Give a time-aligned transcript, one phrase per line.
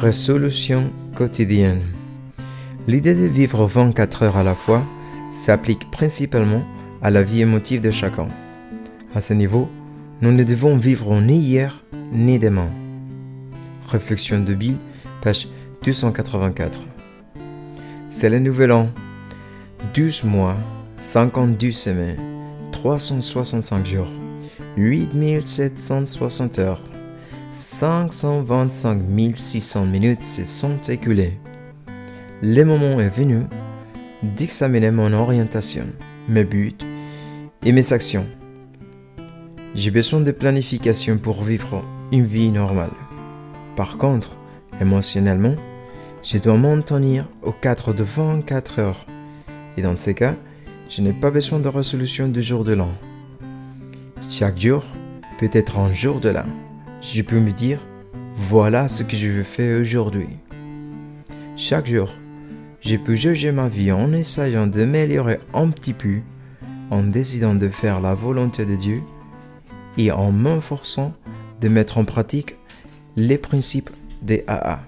[0.00, 1.82] Résolution quotidienne.
[2.86, 4.80] L'idée de vivre 24 heures à la fois
[5.32, 6.62] s'applique principalement
[7.02, 8.28] à la vie émotive de chacun.
[9.16, 9.68] À ce niveau,
[10.22, 12.70] nous ne devons vivre ni hier ni demain.
[13.88, 14.76] Réflexion de Bill,
[15.20, 15.48] page
[15.82, 16.78] 284.
[18.08, 18.90] C'est le nouvel an.
[19.94, 20.56] 12 mois,
[21.00, 22.20] 52 semaines,
[22.70, 24.12] 365 jours,
[24.76, 26.82] 8760 heures.
[27.52, 29.00] 525
[29.36, 31.38] 600 minutes se sont écoulées.
[32.42, 33.40] Le moment est venu
[34.22, 35.86] d'examiner mon orientation,
[36.28, 36.76] mes buts
[37.64, 38.26] et mes actions.
[39.74, 42.90] J'ai besoin de planification pour vivre une vie normale.
[43.76, 44.36] Par contre,
[44.80, 45.56] émotionnellement,
[46.22, 49.06] je dois m'en tenir au cadre de 24 heures.
[49.76, 50.34] Et dans ces cas,
[50.90, 52.90] je n'ai pas besoin de résolution du jour de l'an.
[54.28, 54.84] Chaque jour
[55.38, 56.46] peut être un jour de l'an
[57.00, 57.80] je peux me dire,
[58.34, 60.28] voilà ce que je veux faire aujourd'hui.
[61.56, 62.10] Chaque jour,
[62.80, 66.20] je peux juger ma vie en essayant de m'améliorer un petit peu,
[66.90, 69.02] en décidant de faire la volonté de Dieu
[69.96, 71.12] et en m'efforçant
[71.60, 72.56] de mettre en pratique
[73.16, 73.90] les principes
[74.22, 74.80] des AA.